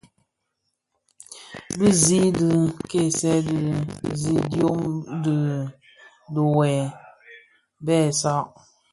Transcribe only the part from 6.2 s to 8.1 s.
dhiňwê bè